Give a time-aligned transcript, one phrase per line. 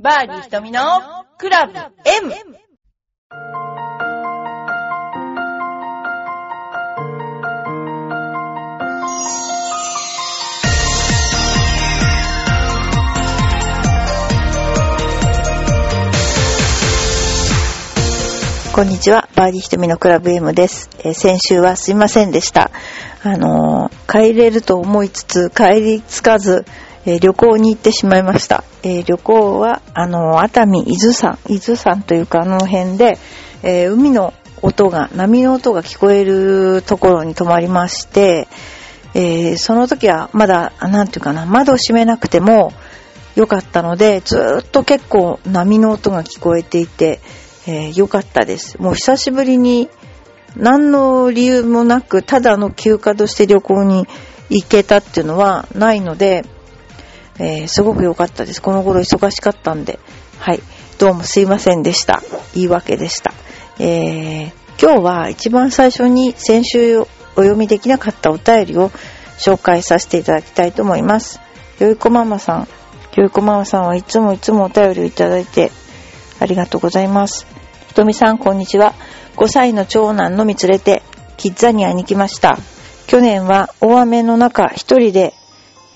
[0.00, 0.80] バーディー瞳の
[1.38, 2.32] クラブ M!
[18.72, 20.90] こんにちは、バーディーひとみのクラブ M です。
[21.00, 22.70] えー先週はすいませんでした。
[23.24, 26.64] あのー帰れると思いつつ、帰りつかず、
[27.08, 28.64] えー旅行に行ってしまいました。
[28.82, 33.18] えー旅行は、あの熱海、伊豆山、伊豆山というかあの辺で、
[33.62, 38.46] えー海の音が、波の音が聞こえるところに泊まりまして、
[39.14, 42.74] えーその時はまだ、あなんていうかな、窓を閉めなくても
[43.36, 47.20] 良かったので、ずっと結構波の音が聞こえていて、
[47.66, 48.76] えー良かったです。
[48.82, 49.88] もう久しぶりに
[50.56, 54.06] 何の理由もなく、ただの休暇として旅行に
[54.50, 56.44] 行けたっていうのはないので、
[57.38, 58.62] えーすごく良かったです。
[58.62, 59.98] この頃忙しかったんで。
[60.38, 60.60] はい。
[60.98, 62.22] どうもすいませんでした。
[62.54, 63.32] 言い訳でした。
[63.78, 68.90] えー今日は一番最初に先週お読みできなかったお便りを
[69.38, 71.40] 紹介させていただきたいと思います。
[71.80, 72.68] よいこママさん。
[73.16, 75.72] よいこママさんはいつもいつもお便りをいただいて
[76.40, 77.46] ありがとうございます。
[77.88, 78.94] ひとみさん、こんにちは。
[79.36, 81.02] 5歳の長男のみ連れて、
[81.36, 82.58] キッザニアに来ました。
[83.06, 85.34] 去年は大雨の中、一人で、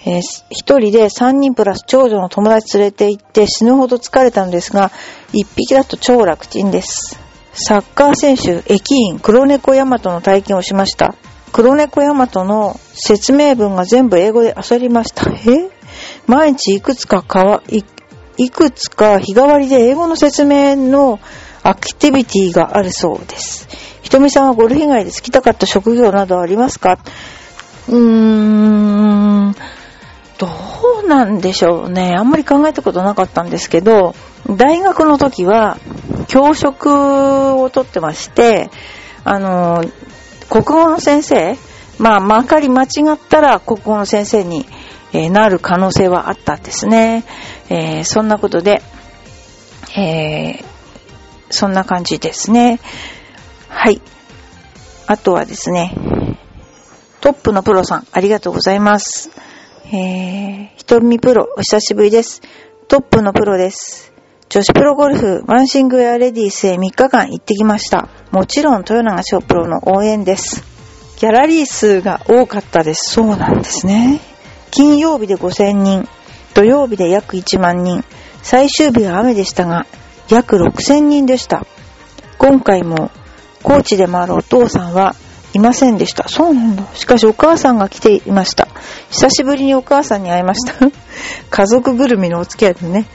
[0.05, 4.91] えー一人で3人プラス長女の友達連れて行って死ぬほど疲れたのですが、
[5.33, 7.19] 一匹だと超楽ちんです。
[7.55, 11.14] サッカー選手、駅員、黒猫ヤマトの体験をしました。
[11.53, 15.30] 黒猫ヤマトの説明文が全部英語で焦りました。
[15.30, 15.70] え？
[16.27, 17.84] 毎日いくつかかわ、い
[18.39, 21.20] いくつか日替わりで英語の説明の
[21.62, 23.69] アクティビティがあるそうです。
[24.00, 26.98] ひとみさんはゴルフ以外で好きたかった職業などありますか？
[27.89, 28.92] うーん、
[30.43, 30.48] ど
[31.05, 32.17] うなんでしょうね。
[32.19, 34.17] あんまり考えたことなかったんですけど、
[34.51, 35.79] 大学の時は
[36.27, 36.91] 教職
[37.62, 38.69] を取ってまして、
[39.23, 39.85] あの、
[40.51, 41.57] 国語の先生、
[42.01, 44.67] まあ、まかり間違ったら国語の先生に、
[45.13, 47.24] えなる可能性はあったんですね。
[47.69, 48.83] えーそんなことで、
[49.97, 50.64] えー
[51.51, 52.80] そんな感じですね。
[53.69, 54.01] はい。
[55.07, 55.95] あとはですね、
[57.20, 59.30] トップのプロさん、ありがとうございます。
[59.87, 62.41] えー、ひとみプロ、お久しぶりです。
[62.89, 64.13] トップのプロです。
[64.48, 68.09] 女子プロゴルフ、ワンシングウェアレディースへ3日間行ってきました。
[68.31, 70.65] もちろん、豊永翔プロの応援です。
[71.19, 73.13] ギャラリー数が多かったです。
[73.13, 74.21] そうなんですね。
[74.71, 76.09] 金曜日で5000人、
[76.55, 78.05] 土曜日で約1万人、
[78.42, 79.87] 最終日は雨でしたが、
[80.29, 81.67] 約6000人でした。
[82.39, 83.11] 今回も、
[83.63, 85.17] 高知でもあるお父さんは
[85.55, 86.29] いませんでした。
[86.29, 86.85] そうなんだ。
[86.95, 88.68] しかしお母さんが来ていました。
[89.11, 90.74] 久しぶりにお母さんに会いました。
[91.51, 93.07] 家族ぐるみのお付き合いですね。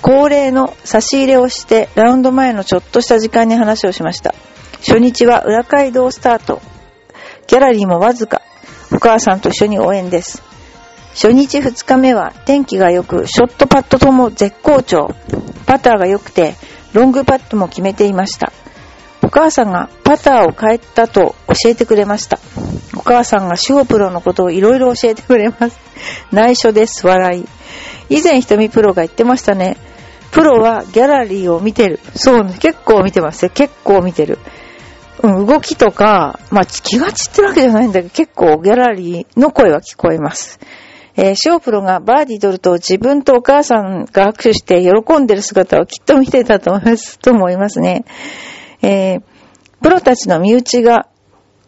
[0.00, 4.34] 恒例の差し入れをして、ラウンド前のちょっとした時間に話をしました。
[4.78, 6.60] 初日は裏街道スタート。
[7.46, 8.42] ギャラリーもわずか。
[8.92, 10.42] お母さんと一緒に応援です。
[11.14, 15.14] 初日2日目は天気が良く、ショットパットとも絶好調。
[15.66, 16.54] パターが良くて、
[16.92, 18.52] ロングパットも決めていました。
[19.22, 22.38] お母さんがパターを変えたと教えてくれました。
[22.96, 25.78] お母さんがシオプロのことをいろいろ教えてくれます。
[26.32, 27.46] 内緒です、笑い。
[28.10, 29.76] 以前、ひとみプロが言ってましたね。
[30.32, 32.00] プロはギャラリーを見てる。
[32.14, 33.50] そうね、結構見てますよ。
[33.54, 34.38] 結構見てる。
[35.22, 40.58] うん、動きとか、まあ、気が散ってるわけじゃないんだけど、結構ギャラリーの声は聞こえます。
[41.14, 48.04] えー、シオプロがバーディー取ると自分とお母さんが握手して喜んでる姿をきっと見てたと思います、と思いますね。
[48.82, 49.22] えー、
[49.80, 51.08] プロたちの身内が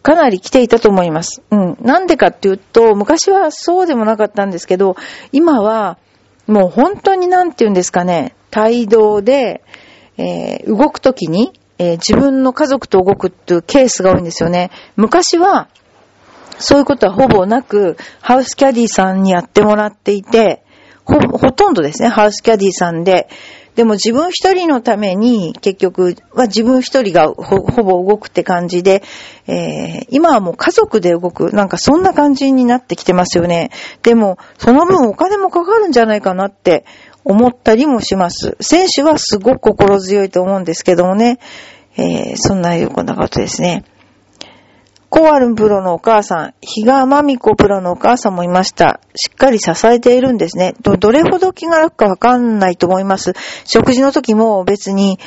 [0.02, 1.42] かなり来ていたと思います。
[1.50, 1.78] うん。
[1.80, 4.97] なんでかっていうと、昔はそうでもなかったんですけど、
[5.32, 5.97] 今は
[6.47, 9.62] もう本当になんて言うんですかね、帯同で、
[10.16, 14.70] えー動くときに、えー自分の家族と動くっていうケースが多いんですよね。
[14.97, 15.69] 昔は、
[16.58, 20.62] そういうことはほぼなく、ハウスキャディさんにやってもらっていて、
[21.04, 23.28] ほ、ほとんどですね、ハウスキャディさんで。
[23.74, 29.03] でも自分一人のために、結局は自分一人がほぼ動くって感じで、
[29.47, 31.53] えー今はもう家族で動く。
[31.53, 33.71] なんかそんな感じになってきてますよね。
[34.03, 36.84] でも、その分お金もかかるんじゃないかなって
[37.24, 38.56] 思ったりもします。
[38.60, 41.38] 選手はすごく心強いと思うんですけどもね。
[41.97, 43.84] えーそんなようなことですね。
[45.16, 48.99] コアルンプロのお母さん、比嘉真美子プロのお母さんもいました。
[49.15, 50.75] しっかり支えているんですね。
[50.83, 53.33] ど、どれほど気が楽かわかんないと思います。
[53.65, 55.21] 食事の時も別に、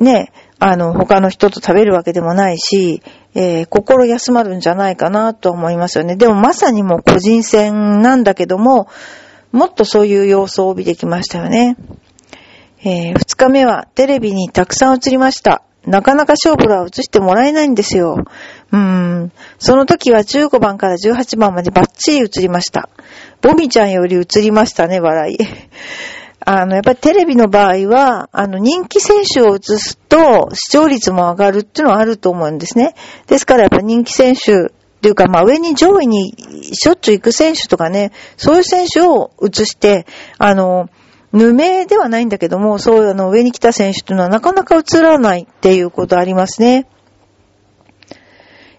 [0.00, 3.00] ね、あの、他の人と食べるわけでもないし、
[3.36, 6.16] えー心休まるんじゃないかなと思いますよね。
[6.16, 8.88] でもまさにもう個人戦なんだけども、
[9.52, 11.76] もっとそういう様子を帯びてきましたよね。
[12.82, 15.62] えー、2日目はテレビにたくさん映りました。
[15.88, 18.24] なかなか勝負は映してもらえないんですよ。
[18.72, 19.32] うん。
[19.58, 22.88] その時は15番から18番までバッチリ映りました。
[23.40, 25.38] ボミちゃんより映りましたね、笑い。
[26.44, 32.94] あの、やっぱりテレビの場合は、あの、人気選手を映すと視聴率も上がるっていうのはあると思うんですね。
[33.26, 34.68] ですからやっぱ人気選手
[34.98, 40.06] っていうか、まあ上に上位にしょっちゅう行く選手とかね、そういう選手を映して、
[40.38, 40.88] あの、
[41.32, 46.86] 無名ではないんだけども、そういうあの上に来た選手というのはなかなか映らないっていうことありますね。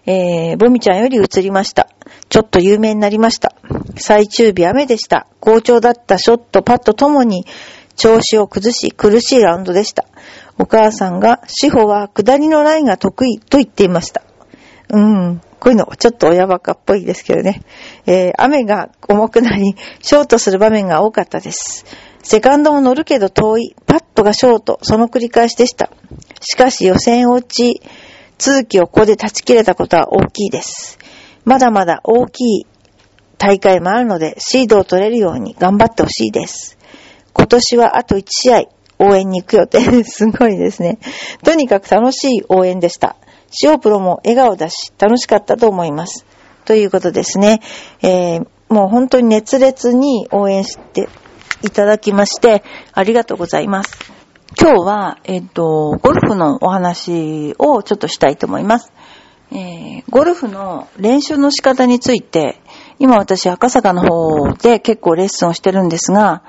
[0.06, 1.88] えー、ボミちゃんより映りました。
[2.28, 3.54] ちょっと有名になりました。
[3.96, 5.26] 最終日雨でした。
[5.40, 7.46] 好調だったショット、パットともに
[7.96, 10.04] 調子を崩し苦しいラウンドでした。
[10.58, 14.22] お母さんが、志保は下りのラインが得意と言っていました。
[14.88, 15.40] うん。
[15.58, 17.62] こういうの、ちょっと親バカっぽいですけどね。
[18.06, 21.84] えー、雨が重くなり、ショートする場面が多かったです。
[22.22, 23.74] セカンドも乗るけど遠い。
[23.86, 24.78] パットがショート。
[24.82, 25.90] その繰り返しでした。
[26.40, 27.82] しかし予選落ち、
[28.40, 30.98] 通期をここで断ち切れたことは大きいです。
[31.44, 32.66] まだまだ大きい
[33.36, 36.78] 大会もあるので、シードを取れるように頑張ってほしいです。
[37.34, 38.62] 今年はあと1試合、
[38.98, 40.98] 応援に行く予定すごいですね。
[41.44, 43.16] とにかく楽しい応援でした。
[43.62, 46.24] 塩プロも笑顔だし、楽しかったと思います。
[46.64, 47.60] ということですね。
[48.00, 51.10] えー、もう本当に熱烈に応援して
[51.62, 52.62] いただきまして、
[52.94, 53.98] ありがとうございます。
[54.62, 58.92] 今日は、えっ、と、ゴルフのお話をちょっとしたいと思います。
[59.50, 62.60] えー、ゴルフの練習の仕方について、
[62.98, 66.42] 今私赤坂の方で結構レッスンをしてるんですが、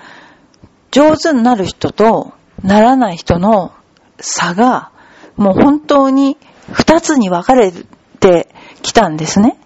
[0.91, 3.71] 上手になる人とならない人の
[4.19, 4.91] 差が、
[5.37, 6.35] もう本当に
[6.69, 7.71] 二つに分かれ
[8.19, 8.49] て
[8.81, 9.57] きたんですね。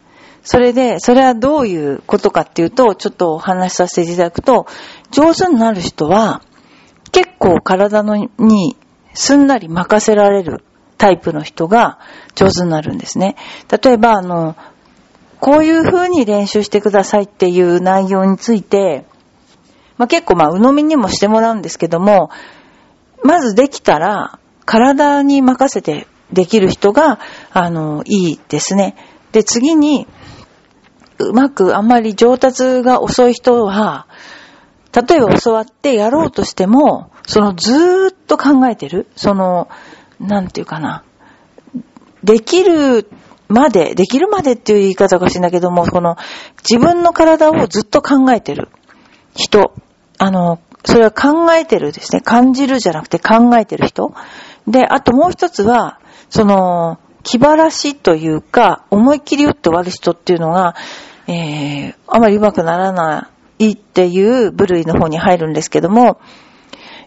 [0.43, 4.67] それで、それはどういうことかっていうと、ちょっとお話しさせていただくと、
[5.09, 6.43] 上手になる人は、
[7.15, 8.75] 結構体のに
[9.13, 10.65] すんなり任せられる
[10.97, 11.97] タイプの人が
[12.35, 13.37] 上手になるんですね。
[13.71, 14.57] 例えば、あの、
[15.39, 19.05] こういう風に練習してくださいっていう内容について、
[19.97, 22.31] まあ、結構まあ、鵜呑みにもしてもらうんですけども、
[23.23, 27.19] まずできたら、体に任せてできる人が、
[27.53, 28.97] あの、いいですね。
[29.31, 30.05] で、次に、
[31.19, 34.05] うまくあんまり上達が遅い人は、
[34.95, 39.67] 例えば教わってやろうとしても、そのずーっと考えてる、その、
[40.19, 41.03] なんていうかな、
[42.23, 43.09] できる
[43.49, 46.15] まで、できるまでっていう言い方かしらんけども、この
[46.67, 48.69] 自分の体をずっと考えてる
[49.35, 49.73] 人、
[50.17, 52.21] あの、それは考えてるですね。
[52.21, 54.13] 感じるじゃなくて考えてる人。
[54.67, 55.99] で、あともう一つは、
[56.29, 60.75] その、気晴らしというか、思いっきり打って終わる人っていうのが、
[61.27, 66.19] えー、あまり上手くならないいっていう部類の方に入るんですけども、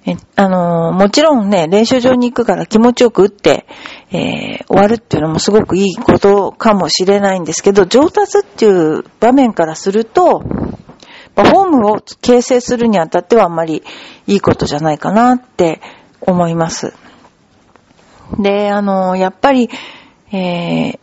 [0.07, 3.67] えあのー、もちろんね、練習場に行くから気持ちよく打って、
[4.11, 13.83] えー、終わるっていうのもすごくいいことかもしれないんですけど、上達っていう場面からすると、フォームを形成するにあたってはあんまり
[14.27, 15.81] いいことじゃないかなって
[16.21, 16.95] 思います。
[18.39, 19.71] で、あの、やっぱり、
[20.33, 20.99] えー、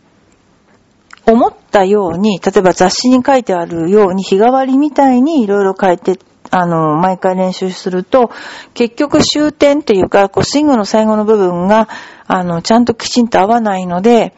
[1.26, 6.18] 思ったように、例えば雑誌に書いてあるように、日替わりみたいにいろいろ書いて、
[6.50, 8.30] あの、毎回練習すると、
[8.74, 11.88] 結局終点っていうか、こう、スイングの最後の部分が、
[12.28, 14.34] あの、ちゃんときちんと合わないので、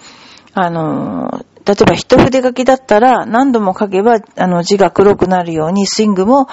[0.55, 6.49] あの、例えば一筆書きだったら何度も書けばあの字が黒くなるようにスイングも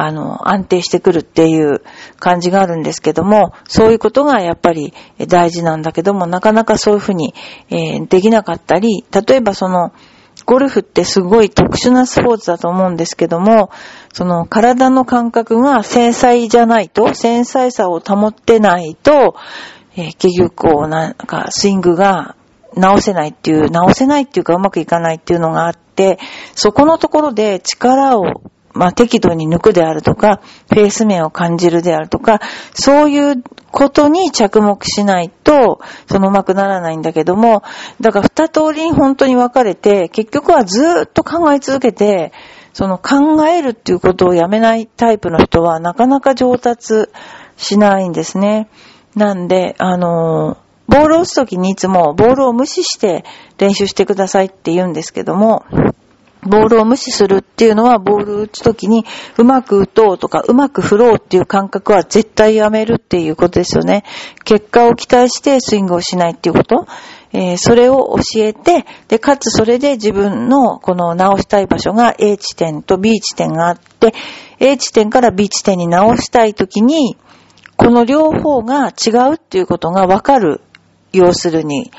[0.00, 1.82] あの、安定してくるっていう
[2.20, 4.94] 感じがあるんですけども、そういうことがやっぱり
[5.26, 7.34] 大事なんだけども、なかなかそういうふうに、
[7.70, 9.92] えー、できなかったり、例えばその、
[10.46, 13.70] ゴルフってすごい特殊なスポーツだと思うんですけども、
[14.12, 19.34] その体の感覚が繊細じゃないと、繊細さを保ってないと、
[19.96, 22.36] えー、結局こう、なんかスイングが
[22.76, 26.18] 直せないっていう、直せないっていうかうまくいかないっていうのがあって、
[26.54, 28.42] そこのところで力を
[28.74, 32.40] まあ、適度に抜くであるとか、ペース面を感じるであるとか、
[32.74, 37.62] そういうことに着目しないと、そのうまくならないんだけども、
[38.00, 42.32] だから二通りに本当に分かれて、結局はずっと考え続けて、
[42.72, 47.08] その考えるっていうことをやめないタイプの人はなかなか上達
[47.56, 48.68] しないんですね。
[49.16, 53.24] なんで、あのボールを打つときにいつもボールを無視して
[53.58, 55.64] 練習してくださいって言うんですけども、
[56.42, 59.04] ボールを無視するっていうのは、ボール打つときに、
[59.36, 64.04] うまく打とうとか、うまく振ろうっていう感覚は絶対やめるっていうことですよね。
[64.44, 66.86] 結果を期待してスイングをしないっていうこと。
[67.32, 74.14] えー、それを教えて、で、かつそれで自分のこの直したい場所が A 地点と B 地点があって、
[74.60, 77.16] A 地点から B 地点に直したいときに、
[77.76, 80.62] この両方が違うっていうことがわかる。
[81.12, 81.90] 要するに、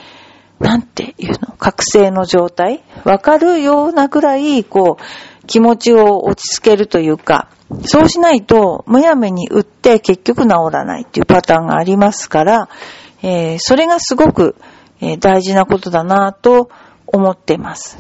[0.60, 1.56] なんていうの？
[1.58, 2.84] 覚醒の状態？
[3.06, 7.50] わかるようなぐらい、こう、気持ちを落ち着けるというか、
[7.86, 12.70] そうしないと、むやみに打って結局治らないっていうパターンがありますから、
[13.22, 14.56] えー、それがすごく、
[15.02, 16.70] えー、大事なことだなと
[17.08, 17.98] 思っています。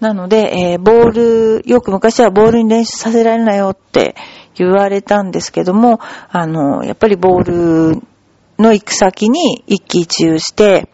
[0.00, 4.14] なので、えー、ボール、よく昔はボールに練習させられないよって
[4.54, 8.02] 言われたんですけども、あの、やっぱりボール
[8.58, 10.88] の行く先に一喜一憂して、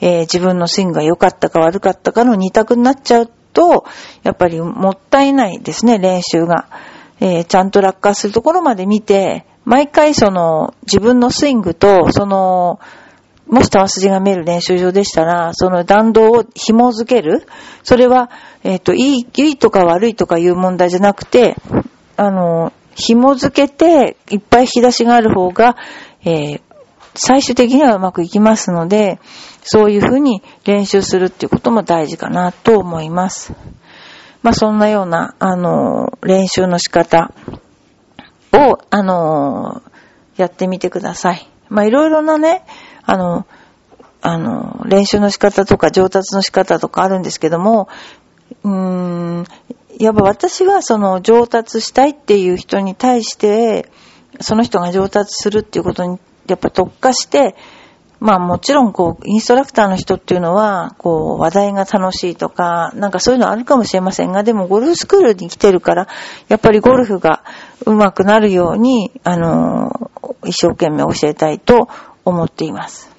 [0.00, 3.84] えー、自分のスイングが良かったか悪かったかの二択になっちゃうと、
[4.22, 6.68] やっぱりもったいないですね、練習が。
[7.20, 12.80] えー、ちゃんと落下するところまで見て、毎回その自分のスイングと、その、
[13.46, 17.46] もし球筋が見える練習場でしたら、その弾道を紐づける。
[17.82, 18.30] それは、
[18.62, 21.56] えっ、ー、と、いい、いいとか悪いとかいう問題じゃなくて、
[22.16, 25.76] あの、紐づけて、いっぱい引き出しがある方が、
[26.24, 26.60] えー、
[27.14, 29.18] 最終的にはうまくいきますので、
[29.62, 33.52] そういうふうに練習するっていうことも大事かなと思います。
[34.42, 37.32] まあ、そんなような、あの、練習の仕方
[38.52, 39.82] を、あの、
[40.36, 41.48] やってみてください。
[41.68, 42.64] まあ、いろいろなね、
[43.04, 43.46] あの、
[44.22, 47.88] あの、練習の仕方とか上達の仕方とかあるんですけども、
[48.64, 49.44] うーん、
[49.98, 53.90] やっぱ私はその上達したいっていう人に対して、
[54.40, 57.54] その人が上達するっていうことにやっぱ特化して、
[58.20, 66.06] まあもちろんこう、インストラクターの人っていうのは、こう、話題が楽しいとか、なんかそういうのあるかもしれませんが、でもゴルフスクールに来てるから、
[66.48, 67.42] やっぱりゴルフが
[67.86, 70.10] 上手くなるように、あの、
[70.44, 71.88] 一生懸命教えたいと
[72.26, 73.10] 思っています。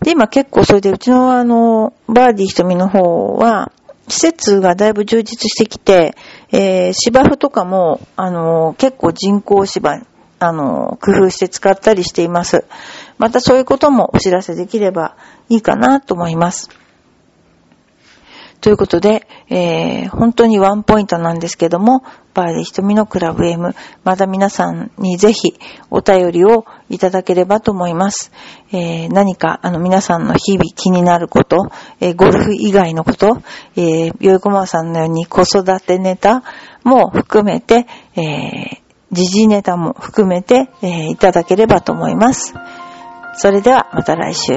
[0.00, 3.70] で、今結構それでうちのあの、バーディー瞳の方は、
[4.08, 6.14] 施設がだいぶ充実してきて、
[6.52, 10.00] えー、芝生とかも、あの、結構人工芝、
[10.46, 12.64] あの、工夫して使ったりしています。
[13.18, 15.16] またそういうこともお知らせできれば
[15.48, 16.70] いいかなと思います。
[18.64, 23.74] ということで、えー、本当にワンポイントなんですけども、バーディ瞳のクラブ M、
[24.04, 25.58] また皆さんにぜひ
[25.90, 28.32] お便りをいただければと思います。
[28.72, 31.70] えー、何かあの皆さんの日々気になること、
[32.00, 33.42] えー、ゴルフ以外のこと、
[33.76, 36.42] えー、よいこまさんのように子育てネタ
[36.84, 37.86] も含めて、
[38.16, 38.83] えー、
[39.14, 42.54] 時事ネタも含めて、えー、いただければと思います。
[43.36, 44.52] それではまた来週。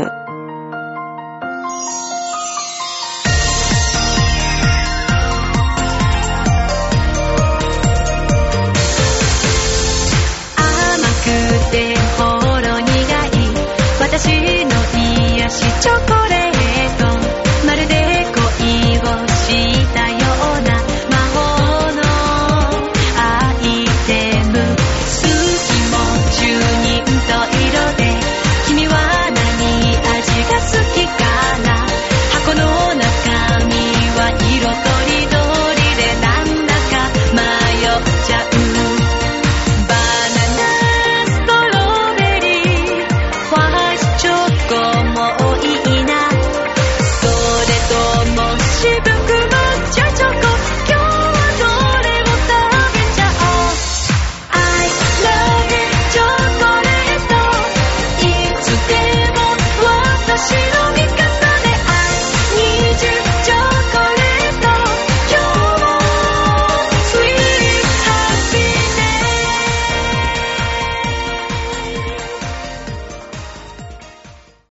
[14.00, 16.47] 私の癒しチョコレート